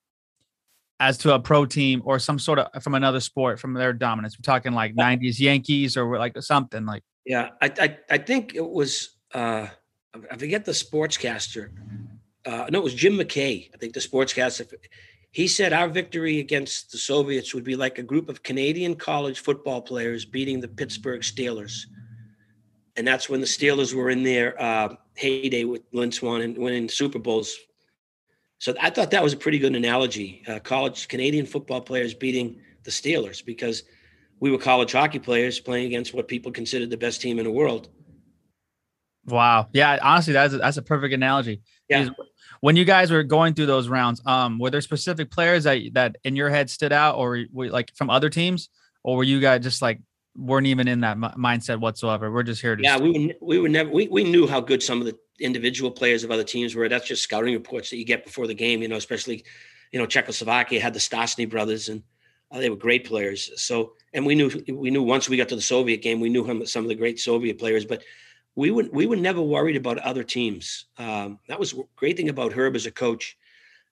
[1.00, 4.36] as to a pro team or some sort of from another sport from their dominance?
[4.38, 7.02] We're talking like '90s Yankees or like something like.
[7.24, 9.68] Yeah, I I, I think it was uh,
[10.30, 11.70] I forget the sportscaster.
[12.44, 13.70] Uh, no, it was Jim McKay.
[13.72, 14.66] I think the sportscaster.
[15.34, 19.40] He said our victory against the Soviets would be like a group of Canadian college
[19.40, 21.86] football players beating the Pittsburgh Steelers.
[22.94, 26.88] And that's when the Steelers were in their uh, heyday with Lynn Swann and winning
[26.88, 27.58] Super Bowls.
[28.60, 30.44] So I thought that was a pretty good analogy.
[30.46, 33.82] Uh, college Canadian football players beating the Steelers because
[34.38, 37.50] we were college hockey players playing against what people considered the best team in the
[37.50, 37.88] world.
[39.26, 39.66] Wow.
[39.72, 39.98] Yeah.
[40.00, 41.60] Honestly, that's a, that's a perfect analogy.
[41.88, 42.10] Yeah
[42.64, 46.16] when you guys were going through those rounds, um, were there specific players that that
[46.24, 48.70] in your head stood out, or were, like from other teams,
[49.02, 50.00] or were you guys just like
[50.34, 52.32] weren't even in that mindset whatsoever?
[52.32, 52.82] We're just here to.
[52.82, 53.90] Yeah, we were, we were never.
[53.90, 56.88] We, we knew how good some of the individual players of other teams were.
[56.88, 58.80] That's just scouting reports that you get before the game.
[58.80, 59.44] You know, especially,
[59.92, 62.02] you know, Czechoslovakia had the Stastny brothers, and
[62.50, 63.50] uh, they were great players.
[63.62, 66.44] So, and we knew we knew once we got to the Soviet game, we knew
[66.44, 68.02] him, some of the great Soviet players, but
[68.56, 70.86] we would we were never worried about other teams.
[70.98, 73.36] Um, that was great thing about Herb as a coach.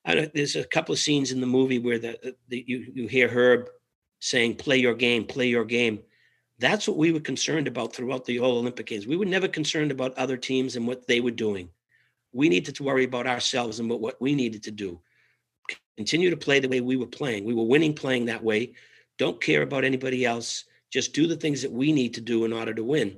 [0.04, 3.68] There's a couple of scenes in the movie where the, the you you hear Herb
[4.20, 6.00] saying, "Play your game, play your game."
[6.58, 9.06] That's what we were concerned about throughout the whole Olympic Games.
[9.06, 11.68] We were never concerned about other teams and what they were doing.
[12.32, 15.00] We needed to worry about ourselves and what, what we needed to do.
[15.96, 17.44] Continue to play the way we were playing.
[17.44, 18.74] We were winning playing that way.
[19.18, 20.64] Don't care about anybody else.
[20.90, 23.16] Just do the things that we need to do in order to win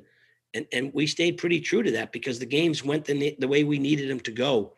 [0.55, 3.65] and and we stayed pretty true to that because the games went the, the way
[3.65, 4.75] we needed them to go.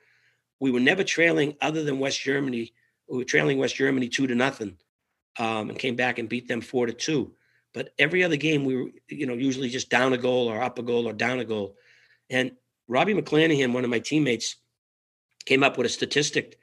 [0.58, 2.72] we were never trailing other than West Germany.
[3.08, 4.76] We were trailing West Germany two to nothing,
[5.38, 7.32] um, and came back and beat them four to two.
[7.74, 10.78] But every other game, we were, you know, usually just down a goal or up
[10.78, 11.76] a goal or down a goal.
[12.30, 12.52] And
[12.88, 14.56] Robbie McClanahan, one of my teammates,
[15.44, 16.58] came up with a statistic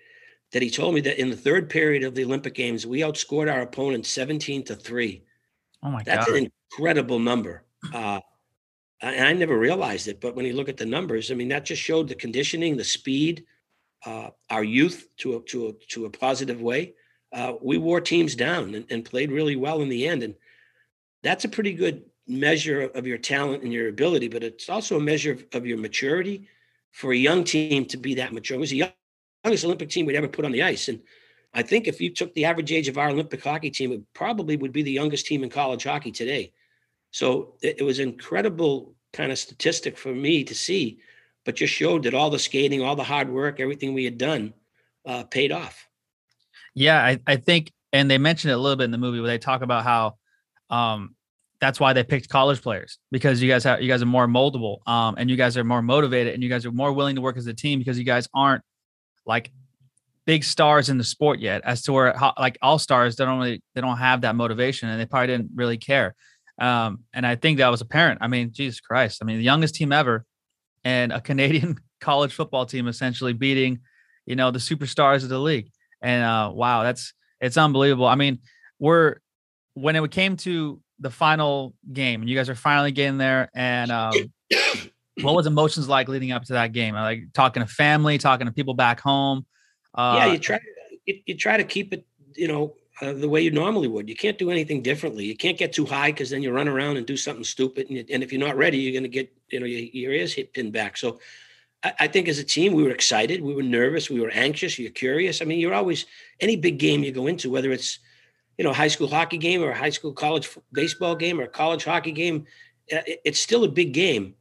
[0.53, 3.51] that he told me that in the third period of the Olympic Games, we outscored
[3.51, 5.23] our opponent 17 to 3.
[5.83, 6.05] Oh my god.
[6.05, 6.37] That's god.
[6.37, 7.63] an incredible number.
[7.93, 8.19] Uh,
[9.09, 11.65] and I never realized it, but when you look at the numbers, I mean, that
[11.65, 13.45] just showed the conditioning, the speed,
[14.05, 16.93] uh, our youth to a, to a, to a positive way.
[17.31, 20.23] Uh, we wore teams down and, and played really well in the end.
[20.23, 20.35] And
[21.21, 25.01] that's a pretty good measure of your talent and your ability, but it's also a
[25.01, 26.47] measure of, of your maturity
[26.91, 28.55] for a young team to be that mature.
[28.55, 28.91] It was the young-
[29.43, 30.87] youngest Olympic team we'd ever put on the ice.
[30.87, 31.01] And
[31.53, 34.55] I think if you took the average age of our Olympic hockey team, it probably
[34.55, 36.53] would be the youngest team in college hockey today.
[37.13, 40.99] So it, it was incredible kind of statistic for me to see,
[41.45, 44.53] but just showed that all the skating, all the hard work, everything we had done
[45.05, 45.87] uh, paid off.
[46.73, 49.29] Yeah, I, I think, and they mentioned it a little bit in the movie where
[49.29, 50.15] they talk about how
[50.71, 51.15] um,
[51.61, 54.85] that's why they picked college players because you guys have you guys are more moldable,
[54.87, 57.37] um, and you guys are more motivated, and you guys are more willing to work
[57.37, 58.63] as a team because you guys aren't
[59.27, 59.51] like
[60.25, 61.61] big stars in the sport yet.
[61.63, 65.05] As to where like all stars, don't really they don't have that motivation, and they
[65.05, 66.15] probably didn't really care.
[66.63, 68.19] Um, and I think that was apparent.
[68.21, 69.19] I mean, Jesus Christ!
[69.21, 70.25] I mean, the youngest team ever,
[70.83, 73.79] and a Canadian college football team essentially beating,
[74.25, 75.69] you know, the superstars of the league.
[76.01, 78.05] And uh, wow, that's it's unbelievable.
[78.05, 78.39] I mean,
[78.79, 79.17] we're
[79.73, 83.49] when it came to the final game, and you guys are finally getting there.
[83.53, 84.13] And um,
[85.21, 86.95] what was emotions like leading up to that game?
[86.95, 89.45] Like talking to family, talking to people back home.
[89.93, 90.59] Uh, yeah, you try
[91.05, 94.07] you, you try to keep it, you know, uh, the way you normally would.
[94.07, 95.25] You can't do anything differently.
[95.25, 97.89] You can't get too high because then you run around and do something stupid.
[97.89, 100.33] And, and if you're not ready, you're going to get, you know, your, your ears
[100.33, 100.97] hit pinned back.
[100.97, 101.19] So
[101.83, 104.77] I, I think as a team, we were excited, we were nervous, we were anxious,
[104.77, 105.41] you're curious.
[105.41, 106.05] I mean, you're always
[106.39, 107.99] any big game you go into, whether it's
[108.57, 111.83] you know high school hockey game or a high school college baseball game or college
[111.85, 112.45] hockey game,
[112.91, 114.35] uh, it- it's still a big game,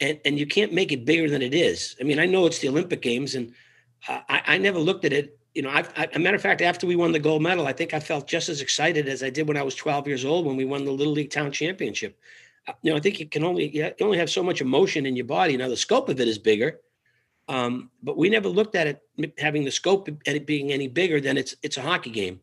[0.00, 1.96] and and you can't make it bigger than it is.
[2.00, 3.54] I mean, I know it's the Olympic Games, and
[4.08, 5.38] uh, I, I never looked at it.
[5.54, 7.72] You know, I, I, a matter of fact, after we won the gold medal, I
[7.72, 10.46] think I felt just as excited as I did when I was 12 years old
[10.46, 12.18] when we won the Little League Town Championship.
[12.66, 15.16] Uh, You know, I think you can only you only have so much emotion in
[15.16, 15.56] your body.
[15.56, 16.80] Now the scope of it is bigger,
[17.48, 19.02] um, but we never looked at it
[19.38, 22.40] having the scope at it being any bigger than it's it's a hockey game,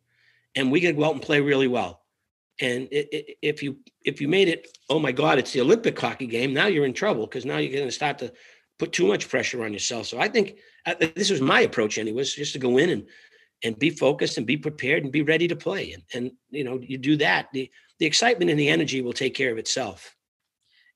[0.55, 2.03] and we could go out and play really well.
[2.61, 5.99] And i i if you if you made it, oh my God, it's the Olympic
[5.99, 6.53] hockey game.
[6.53, 8.33] Now you're in trouble because now you're going to start to
[8.77, 10.07] put too much pressure on yourself.
[10.07, 10.57] So I think
[10.99, 13.07] this was my approach, anyways, just to go in and
[13.63, 15.93] and be focused and be prepared and be ready to play.
[15.93, 19.35] And and you know you do that, the the excitement and the energy will take
[19.35, 20.15] care of itself.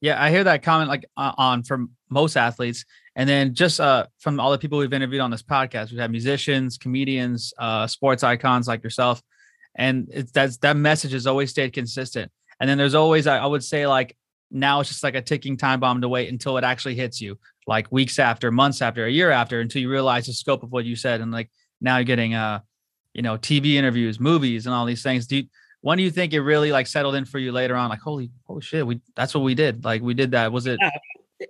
[0.02, 4.08] Yeah, I hear that comment like uh, on from most athletes, and then just uh,
[4.20, 8.24] from all the people we've interviewed on this podcast, we've had musicians, comedians, uh, sports
[8.24, 9.22] icons like yourself,
[9.76, 12.32] and it's that's that message has always stayed consistent.
[12.60, 14.16] And then there's always, I, I would say, like
[14.52, 17.40] now it's just like a ticking time bomb to wait until it actually hits you,
[17.68, 20.86] like weeks after, months after, a year after, until you realize the scope of what
[20.86, 21.50] you said, and like
[21.82, 22.60] now you're getting uh,
[23.14, 25.28] you know, TV interviews, movies, and all these things.
[25.28, 25.44] Do you,
[25.82, 27.90] when do you think it really like settled in for you later on?
[27.90, 29.86] Like, holy, holy shit, we that's what we did.
[29.86, 30.52] Like we did that.
[30.52, 30.80] Was it?
[30.82, 30.90] Yeah.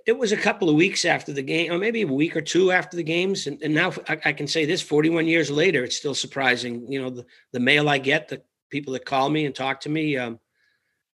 [0.08, 2.72] It- was a couple of weeks after the game, or maybe a week or two
[2.72, 5.96] after the games, and, and now I, I can say this: forty-one years later, it's
[5.96, 6.92] still surprising.
[6.92, 9.90] You know, the, the mail I get, the people that call me and talk to
[9.90, 10.40] me, um,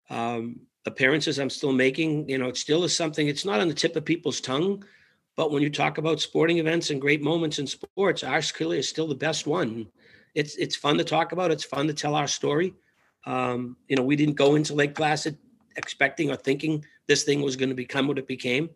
[0.09, 2.28] um, appearances I'm still making.
[2.28, 3.28] You know, it still is something.
[3.28, 4.84] It's not on the tip of people's tongue,
[5.36, 8.89] but when you talk about sporting events and great moments in sports, ours clearly is
[8.89, 9.88] still the best one.
[10.36, 11.52] It's it's fun to talk about.
[11.52, 12.73] It's fun to tell our story.
[13.25, 15.38] Um, you know, we didn't go into Lake Placid
[15.75, 18.69] expecting or thinking this thing was going to become what it became,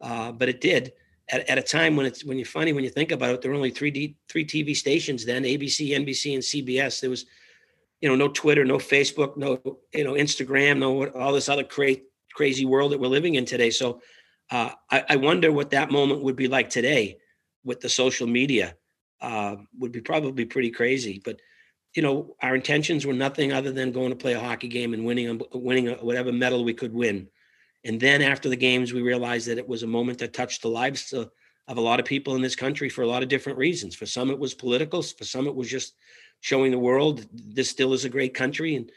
[0.00, 0.92] uh, but it did.
[1.28, 3.50] At, at a time when it's when you're funny when you think about it, there
[3.50, 7.00] were only three D, three TV stations then: ABC, NBC, and CBS.
[7.00, 7.26] There was,
[8.00, 9.60] you know, no Twitter, no Facebook, no
[9.92, 11.96] you know Instagram, no all this other cra-
[12.34, 13.70] crazy world that we're living in today.
[13.70, 14.00] So,
[14.50, 17.18] uh, I, I wonder what that moment would be like today
[17.64, 18.76] with the social media.
[19.20, 21.38] Uh, would be probably pretty crazy, but
[21.94, 25.04] you know, our intentions were nothing other than going to play a hockey game and
[25.04, 27.28] winning, winning whatever medal we could win.
[27.84, 30.68] And then after the games, we realized that it was a moment that touched the
[30.68, 31.30] lives of,
[31.66, 33.96] of a lot of people in this country for a lot of different reasons.
[33.96, 35.02] For some, it was political.
[35.02, 35.94] For some, it was just
[36.40, 38.76] showing the world this still is a great country.
[38.76, 38.90] And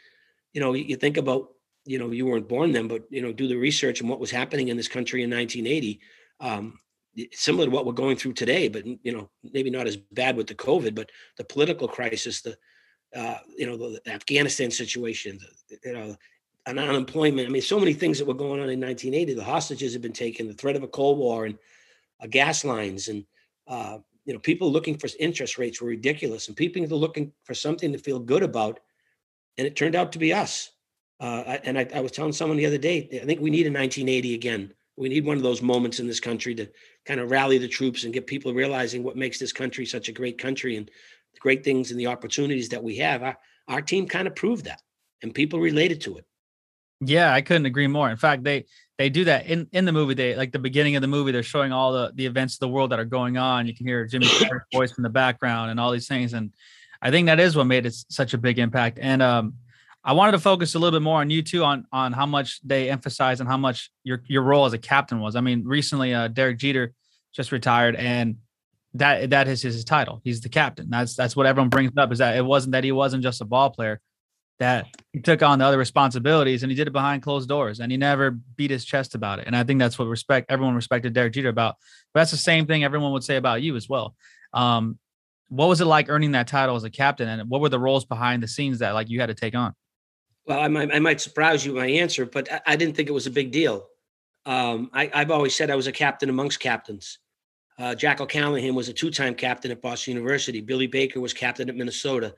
[0.52, 1.50] you know, you think about,
[1.84, 4.30] you know, you weren't born then, but you know, do the research and what was
[4.30, 6.00] happening in this country in 1980.
[6.40, 6.78] Um,
[7.32, 10.46] similar to what we're going through today, but you know, maybe not as bad with
[10.46, 12.56] the COVID, but the political crisis, the
[13.14, 16.16] uh, you know, the, the Afghanistan situation, the, you know,
[16.66, 17.46] an unemployment.
[17.46, 19.34] I mean, so many things that were going on in 1980.
[19.34, 21.58] The hostages have been taken, the threat of a Cold War, and
[22.20, 23.24] uh, gas lines, and
[23.68, 27.92] uh, you know, people looking for interest rates were ridiculous, and people looking for something
[27.92, 28.80] to feel good about,
[29.58, 30.70] and it turned out to be us.
[31.20, 33.70] Uh, and I, I was telling someone the other day, I think we need a
[33.70, 34.72] 1980 again.
[34.96, 36.68] We need one of those moments in this country to
[37.04, 40.12] kind of rally the troops and get people realizing what makes this country such a
[40.12, 43.22] great country and the great things and the opportunities that we have.
[43.22, 43.36] Our,
[43.68, 44.82] our team kind of proved that,
[45.22, 46.26] and people related to it.
[47.06, 48.10] Yeah, I couldn't agree more.
[48.10, 48.66] In fact, they
[48.98, 50.14] they do that in in the movie.
[50.14, 51.32] They like the beginning of the movie.
[51.32, 53.66] They're showing all the the events of the world that are going on.
[53.66, 56.32] You can hear Jimmy Carter's voice in the background and all these things.
[56.32, 56.52] And
[57.02, 58.98] I think that is what made it such a big impact.
[59.00, 59.54] And um,
[60.04, 62.60] I wanted to focus a little bit more on you too, on on how much
[62.62, 65.34] they emphasize and how much your your role as a captain was.
[65.34, 66.92] I mean, recently uh, Derek Jeter
[67.32, 68.36] just retired, and
[68.94, 70.20] that that is his title.
[70.22, 70.88] He's the captain.
[70.88, 72.12] That's that's what everyone brings up.
[72.12, 74.00] Is that it wasn't that he wasn't just a ball player
[74.58, 77.90] that he took on the other responsibilities and he did it behind closed doors and
[77.90, 79.46] he never beat his chest about it.
[79.46, 81.76] And I think that's what respect everyone respected Derek Jeter about.
[82.12, 84.14] But that's the same thing everyone would say about you as well.
[84.52, 84.98] Um,
[85.48, 88.04] what was it like earning that title as a captain and what were the roles
[88.04, 89.74] behind the scenes that like you had to take on?
[90.46, 93.08] Well, I might, I might surprise you with my answer, but I, I didn't think
[93.08, 93.86] it was a big deal.
[94.46, 97.18] Um, I, have always said I was a captain amongst captains.
[97.78, 100.60] Uh, Jack O'Callahan was a two-time captain at Boston University.
[100.60, 102.34] Billy Baker was captain at Minnesota.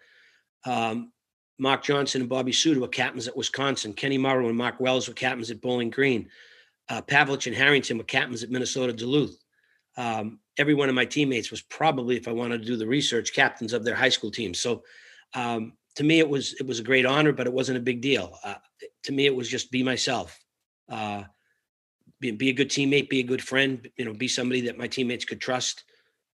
[0.64, 1.12] Um,
[1.58, 3.92] Mark Johnson and Bobby Suter were captains at Wisconsin.
[3.92, 6.28] Kenny Morrow and Mark Wells were captains at Bowling Green.
[6.88, 9.42] Uh, Pavelich and Harrington were captains at Minnesota Duluth.
[9.96, 13.32] Um, every one of my teammates was probably, if I wanted to do the research,
[13.32, 14.60] captains of their high school teams.
[14.60, 14.82] So
[15.34, 18.00] um, to me, it was it was a great honor, but it wasn't a big
[18.00, 18.38] deal.
[18.44, 18.56] Uh,
[19.04, 20.38] to me, it was just be myself,
[20.90, 21.24] uh,
[22.20, 23.88] be, be a good teammate, be a good friend.
[23.96, 25.84] You know, be somebody that my teammates could trust.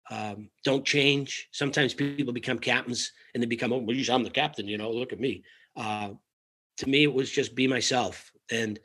[0.09, 1.49] Um, don't change.
[1.51, 4.67] Sometimes people become captains and they become, oh, well, I'm the captain.
[4.67, 5.43] You know, look at me.
[5.75, 6.11] Uh,
[6.77, 8.79] to me, it was just be myself, and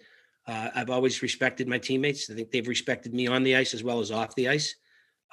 [0.47, 2.31] uh, I've always respected my teammates.
[2.31, 4.75] I think they've respected me on the ice as well as off the ice.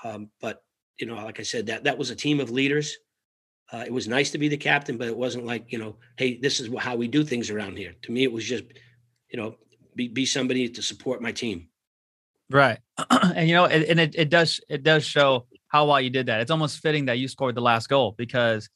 [0.04, 0.64] Um, but
[1.00, 2.98] you know, like I said, that that was a team of leaders.
[3.72, 6.38] Uh, it was nice to be the captain, but it wasn't like you know, hey,
[6.38, 7.94] this is how we do things around here.
[8.04, 8.66] To me, it was just,
[9.32, 9.56] you know,
[9.96, 11.70] be be somebody to support my team.
[12.50, 16.26] Right, and you know, and it, it does it does show how well you did
[16.26, 16.42] that.
[16.42, 18.70] It's almost fitting that you scored the last goal because,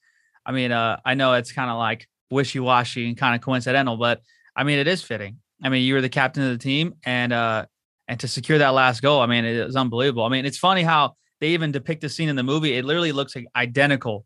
[0.45, 3.97] I mean, uh, I know it's kind of like wishy washy and kind of coincidental,
[3.97, 4.21] but
[4.55, 5.37] I mean, it is fitting.
[5.63, 7.65] I mean, you were the captain of the team, and uh,
[8.07, 10.23] and to secure that last goal, I mean, it was unbelievable.
[10.23, 12.77] I mean, it's funny how they even depict the scene in the movie.
[12.77, 14.25] It literally looks like identical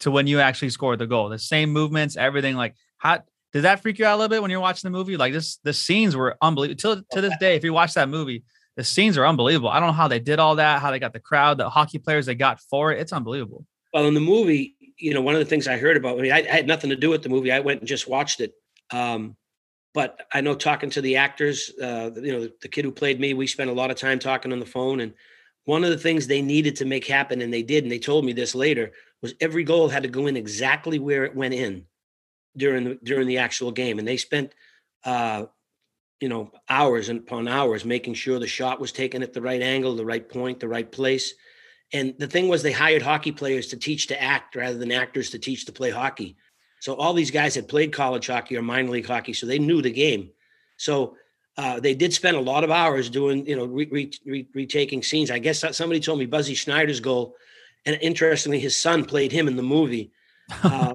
[0.00, 1.28] to when you actually scored the goal.
[1.28, 2.56] The same movements, everything.
[2.56, 5.16] Like, how did that freak you out a little bit when you're watching the movie?
[5.16, 6.78] Like this, the scenes were unbelievable.
[6.78, 8.44] Till to this day, if you watch that movie,
[8.78, 9.70] the scenes are unbelievable.
[9.70, 11.98] I don't know how they did all that, how they got the crowd, the hockey
[11.98, 13.00] players they got for it.
[13.00, 13.66] It's unbelievable.
[13.92, 16.30] Well, in the movie, you know, one of the things I heard about, I mean,
[16.30, 17.50] I, I had nothing to do with the movie.
[17.50, 18.52] I went and just watched it.
[18.92, 19.36] Um,
[19.94, 23.18] but I know talking to the actors, uh, you know, the, the kid who played
[23.18, 25.00] me, we spent a lot of time talking on the phone.
[25.00, 25.12] And
[25.64, 28.24] one of the things they needed to make happen, and they did, and they told
[28.24, 31.84] me this later, was every goal had to go in exactly where it went in
[32.56, 33.98] during the during the actual game.
[33.98, 34.54] And they spent
[35.04, 35.46] uh,
[36.20, 39.62] you know, hours and upon hours making sure the shot was taken at the right
[39.62, 41.34] angle, the right point, the right place.
[41.92, 45.30] And the thing was, they hired hockey players to teach to act rather than actors
[45.30, 46.36] to teach to play hockey.
[46.80, 49.82] So all these guys had played college hockey or minor league hockey, so they knew
[49.82, 50.30] the game.
[50.76, 51.16] So
[51.56, 55.02] uh, they did spend a lot of hours doing, you know, re- re- re- retaking
[55.02, 55.30] scenes.
[55.30, 57.34] I guess somebody told me Buzzy Schneider's goal,
[57.84, 60.12] and interestingly, his son played him in the movie.
[60.62, 60.94] Uh,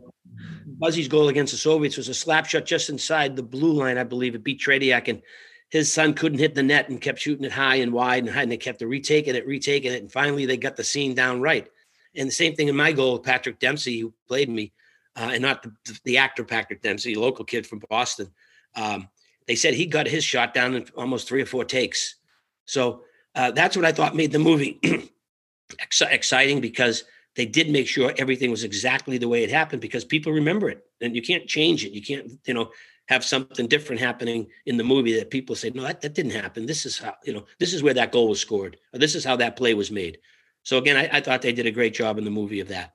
[0.83, 4.03] Buzzy's goal against the Soviets was a slap shot just inside the blue line, I
[4.03, 4.35] believe.
[4.35, 5.21] It beat Tretiak, and
[5.69, 8.41] his son couldn't hit the net and kept shooting it high and wide and high,
[8.41, 11.69] and they kept retaking it, retaking it, and finally they got the scene down right.
[12.17, 14.73] And the same thing in my goal Patrick Dempsey, who played me,
[15.15, 15.71] uh, and not the,
[16.03, 18.29] the, actor Patrick Dempsey, local kid from Boston.
[18.75, 19.07] Um,
[19.47, 22.15] they said he got his shot down in almost three or four takes.
[22.65, 23.03] So
[23.35, 24.81] uh, that's what I thought made the movie
[26.01, 30.31] exciting because they did make sure everything was exactly the way it happened because people
[30.31, 31.91] remember it and you can't change it.
[31.91, 32.71] You can't, you know,
[33.07, 36.65] have something different happening in the movie that people say, no, that, that didn't happen.
[36.65, 38.77] This is how, you know, this is where that goal was scored.
[38.93, 40.19] Or this is how that play was made.
[40.63, 42.93] So again, I, I thought they did a great job in the movie of that.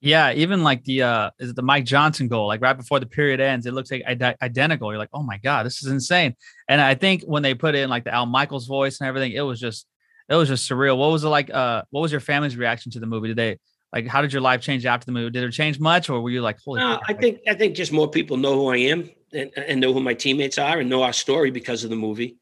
[0.00, 3.40] Yeah, even like the uh is the Mike Johnson goal, like right before the period
[3.40, 4.90] ends, it looks like identical.
[4.90, 6.36] You're like, oh my god, this is insane.
[6.68, 9.40] And I think when they put in like the Al Michaels voice and everything, it
[9.40, 9.86] was just
[10.28, 10.96] it was just surreal.
[10.96, 11.50] What was it like?
[11.50, 13.28] Uh, what was your family's reaction to the movie?
[13.28, 13.58] Did they
[13.92, 14.06] like?
[14.06, 15.30] How did your life change after the movie?
[15.30, 16.80] Did it change much, or were you like, holy?
[16.80, 19.92] No, I think I think just more people know who I am and, and know
[19.92, 22.36] who my teammates are and know our story because of the movie.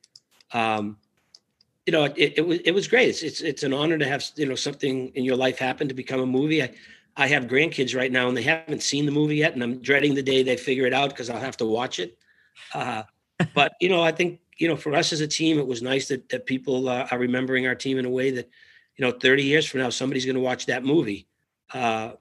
[0.52, 0.98] Um,
[1.86, 3.10] you know, it, it was it was great.
[3.10, 5.94] It's, it's it's an honor to have you know something in your life happen to
[5.94, 6.62] become a movie.
[6.62, 6.70] I
[7.16, 10.14] I have grandkids right now and they haven't seen the movie yet, and I'm dreading
[10.14, 12.16] the day they figure it out because I'll have to watch it.
[12.72, 13.02] Uh,
[13.54, 16.08] but you know, I think you know, for us as a team, it was nice
[16.08, 18.48] that that people uh, are remembering our team in a way that
[18.96, 21.26] you know, 30 years from now, somebody's going to watch that movie
[21.72, 22.12] uh,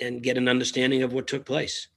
[0.00, 1.88] and get an understanding of what took place.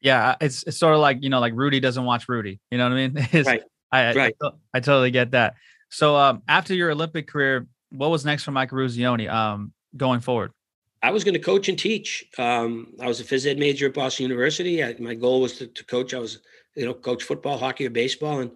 [0.00, 2.58] Yeah, it's it's sort of like you know, like Rudy doesn't watch Rudy.
[2.70, 3.28] You know what I mean?
[3.46, 3.62] Right.
[3.92, 4.36] I, right.
[4.40, 5.54] I, I, totally get that.
[5.88, 10.52] So um, after your Olympic career, what was next for Mike Eruzione um, going forward?
[11.02, 12.24] I was going to coach and teach.
[12.38, 14.84] Um, I was a phys ed major at Boston University.
[14.84, 16.14] I, my goal was to, to, coach.
[16.14, 16.38] I was,
[16.76, 18.52] you know, coach football, hockey, or baseball, and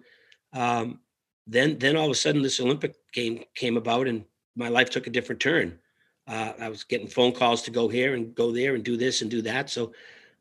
[0.55, 0.99] um,
[1.45, 5.05] then then all of a sudden this Olympic game came about, and my life took
[5.05, 5.77] a different turn.
[6.27, 9.21] Uh, I was getting phone calls to go here and go there and do this
[9.21, 9.69] and do that.
[9.69, 9.93] So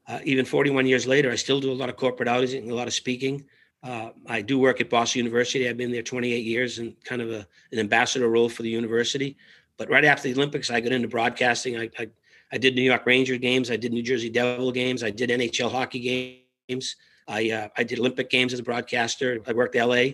[0.09, 2.87] uh, even 41 years later, I still do a lot of corporate outing, a lot
[2.87, 3.44] of speaking.
[3.83, 5.68] Uh, I do work at Boston University.
[5.68, 9.37] I've been there 28 years and kind of a, an ambassador role for the university.
[9.77, 11.77] But right after the Olympics, I got into broadcasting.
[11.79, 12.09] I, I,
[12.50, 13.70] I did New York Ranger games.
[13.70, 15.03] I did New Jersey Devil games.
[15.03, 16.96] I did NHL hockey games.
[17.26, 19.40] I uh, I did Olympic games as a broadcaster.
[19.46, 20.04] I worked LA.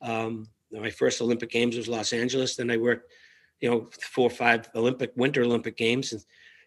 [0.00, 2.56] Um, my first Olympic games was Los Angeles.
[2.56, 3.10] Then I worked,
[3.60, 6.24] you know, four or five Olympic Winter Olympic games, and,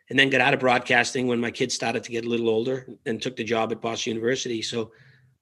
[0.10, 2.88] and then got out of broadcasting when my kids started to get a little older,
[3.06, 4.62] and took the job at Boston University.
[4.62, 4.92] So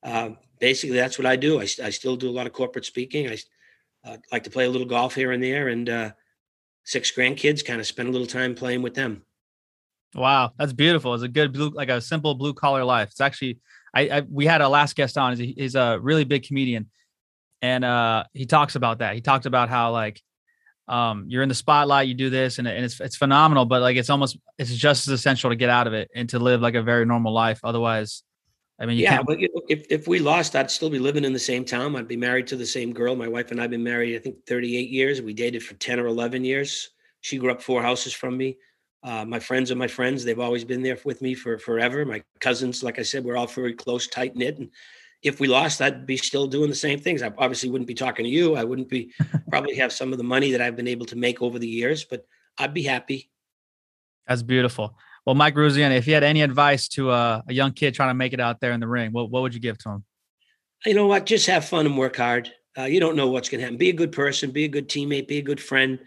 [0.03, 1.59] uh, basically, that's what I do.
[1.59, 3.29] I, I still do a lot of corporate speaking.
[3.29, 3.37] I
[4.05, 6.11] uh, like to play a little golf here and there, and uh,
[6.83, 9.23] six grandkids, kind of spend a little time playing with them.
[10.13, 11.13] Wow, that's beautiful.
[11.13, 13.09] It's a good blue, like a simple blue collar life.
[13.11, 13.59] It's actually,
[13.93, 15.35] I, I we had a last guest on.
[15.35, 16.89] He's a, he's a really big comedian,
[17.61, 19.15] and uh, he talks about that.
[19.15, 20.21] He talked about how like,
[20.87, 23.97] um, you're in the spotlight, you do this, and, and it's it's phenomenal, but like
[23.97, 26.75] it's almost it's just as essential to get out of it and to live like
[26.75, 27.59] a very normal life.
[27.63, 28.23] Otherwise,
[28.79, 31.33] I mean, yeah, but you know, if if we lost, I'd still be living in
[31.33, 31.95] the same town.
[31.95, 33.15] I'd be married to the same girl.
[33.15, 35.21] My wife and I've been married, I think, 38 years.
[35.21, 36.89] We dated for 10 or 11 years.
[37.21, 38.57] She grew up four houses from me.
[39.03, 40.23] Uh, my friends are my friends.
[40.23, 42.05] They've always been there with me for forever.
[42.05, 44.59] My cousins, like I said, we're all very close, tight knit.
[44.59, 44.69] And
[45.23, 47.21] if we lost, I'd be still doing the same things.
[47.21, 48.55] I obviously wouldn't be talking to you.
[48.55, 49.11] I wouldn't be
[49.49, 52.03] probably have some of the money that I've been able to make over the years,
[52.03, 52.25] but
[52.57, 53.29] I'd be happy.
[54.27, 54.95] That's beautiful.
[55.25, 58.15] Well, Mike Eruzione, if you had any advice to uh, a young kid trying to
[58.15, 60.05] make it out there in the ring, what, what would you give to him?
[60.85, 61.25] You know what?
[61.25, 62.51] Just have fun and work hard.
[62.77, 63.77] Uh, you don't know what's going to happen.
[63.77, 65.99] Be a good person, be a good teammate, be a good friend,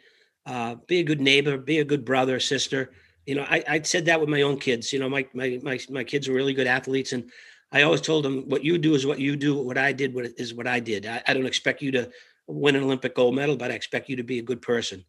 [0.47, 2.93] uh, be a good neighbor, be a good brother, sister.
[3.27, 4.93] You know, I, I said that with my own kids.
[4.93, 7.31] You know, my, my my my kids are really good athletes, and
[7.73, 9.57] I always told them, "What you do is what you do.
[9.57, 11.07] What I did is what I did.
[11.07, 12.11] I, I don't expect you to
[12.47, 15.05] win an Olympic gold medal, but I expect you to be a good person."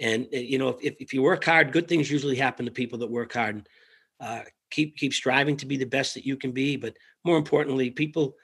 [0.00, 2.98] And uh, you know, if, if you work hard, good things usually happen to people
[3.00, 3.56] that work hard.
[3.56, 3.68] And
[4.20, 6.76] uh, keep keep striving to be the best that you can be.
[6.76, 8.34] But more importantly, people,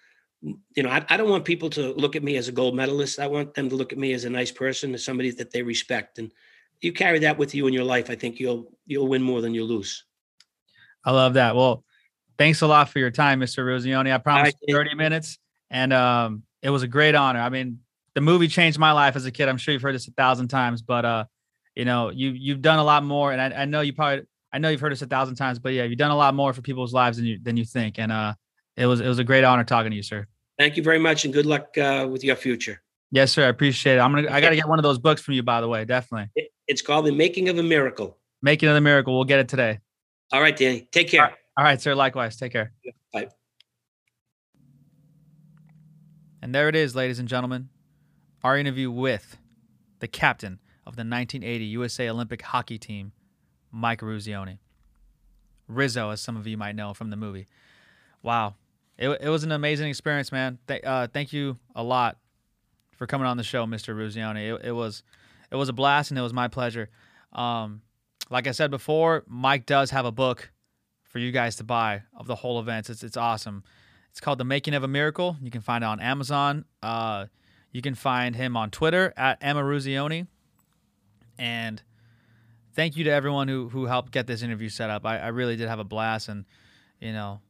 [0.42, 3.18] you know, I, I don't want people to look at me as a gold medalist.
[3.18, 5.62] I want them to look at me as a nice person, as somebody that they
[5.62, 6.18] respect.
[6.18, 6.30] And
[6.80, 9.54] you carry that with you in your life, I think you'll you'll win more than
[9.54, 10.04] you lose.
[11.04, 11.56] I love that.
[11.56, 11.84] Well,
[12.36, 13.64] thanks a lot for your time, Mr.
[13.64, 14.12] Eruzione.
[14.12, 14.74] I promised right.
[14.74, 15.38] 30 minutes,
[15.70, 17.40] and um, it was a great honor.
[17.40, 17.80] I mean,
[18.14, 19.48] the movie changed my life as a kid.
[19.48, 21.24] I'm sure you've heard this a thousand times, but uh,
[21.74, 24.58] you know, you you've done a lot more, and I, I know you probably I
[24.58, 26.62] know you've heard this a thousand times, but yeah, you've done a lot more for
[26.62, 28.34] people's lives than you than you think, and uh,
[28.76, 30.26] it was it was a great honor talking to you, sir.
[30.58, 32.82] Thank you very much, and good luck uh, with your future.
[33.10, 33.44] Yes, sir.
[33.44, 34.00] I appreciate it.
[34.00, 35.84] I'm gonna I got to get one of those books from you, by the way.
[35.84, 36.30] Definitely.
[36.66, 38.18] It's called The Making of a Miracle.
[38.42, 39.14] Making of a Miracle.
[39.14, 39.78] We'll get it today.
[40.32, 40.88] All right, Danny.
[40.90, 41.22] Take care.
[41.22, 41.94] All right, All right sir.
[41.94, 42.36] Likewise.
[42.36, 42.72] Take care.
[43.12, 43.28] Bye.
[46.42, 47.68] And there it is, ladies and gentlemen.
[48.44, 49.38] Our interview with
[50.00, 53.12] the captain of the 1980 USA Olympic hockey team,
[53.72, 54.58] Mike Eruzione.
[55.68, 57.46] Rizzo, as some of you might know from the movie.
[58.22, 58.54] Wow.
[58.98, 60.58] It, it was an amazing experience, man.
[60.68, 62.18] Th- uh, thank you a lot
[62.96, 63.94] for coming on the show, Mr.
[63.94, 64.54] Eruzione.
[64.54, 65.02] It, it, was
[65.50, 66.88] it was a blast and it was my pleasure.
[67.32, 67.82] Um,
[68.30, 70.50] like I said before, Mike does have a book
[71.04, 72.90] for you guys to buy of the whole events.
[72.90, 73.64] It's it's awesome.
[74.10, 75.36] It's called The Making of a Miracle.
[75.42, 76.64] You can find it on Amazon.
[76.82, 77.26] Uh,
[77.70, 80.26] you can find him on Twitter at Emma Ruzioni.
[81.38, 81.82] And
[82.74, 85.04] thank you to everyone who who helped get this interview set up.
[85.04, 86.46] I, I really did have a blast, and
[87.00, 87.40] you know,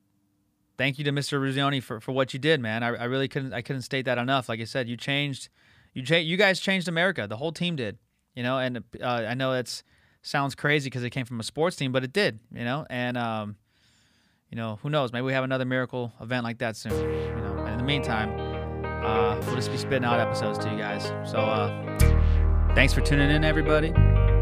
[0.77, 1.39] thank you to Mr.
[1.39, 2.83] Eruzione for, for what you did, man.
[2.83, 4.49] I, I really couldn't I couldn't state that enough.
[4.49, 5.49] Like I said, you changed,
[5.95, 7.27] you cha- you guys changed America.
[7.27, 7.99] The whole team did,
[8.35, 8.59] you know.
[8.59, 9.83] And uh, I know it's
[10.23, 12.87] sounds crazy because it came from a sports team, but it did, you know.
[12.91, 13.57] And um,
[14.51, 15.13] you know, who knows?
[15.13, 16.93] Maybe we have another miracle event like that soon.
[16.93, 17.59] You know.
[17.61, 18.31] And in the meantime,
[19.05, 21.05] uh, we'll just be spitting out episodes to you guys.
[21.29, 21.99] So uh,
[22.75, 23.93] thanks for tuning in, everybody.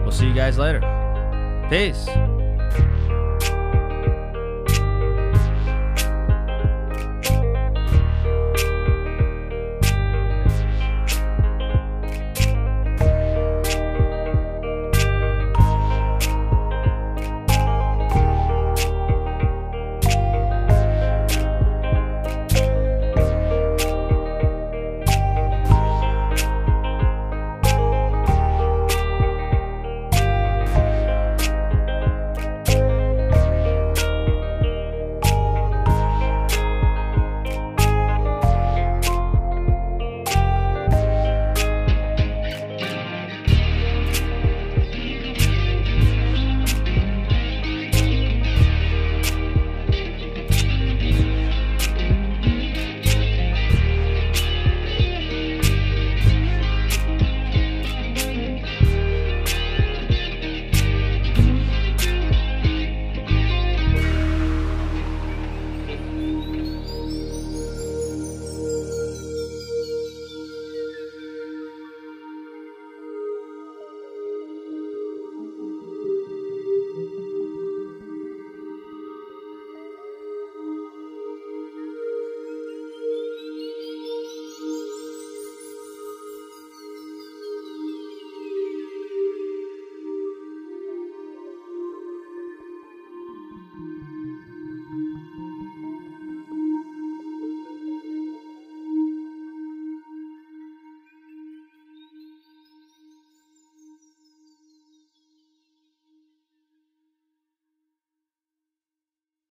[0.03, 0.81] We'll see you guys later.
[1.71, 2.09] Peace.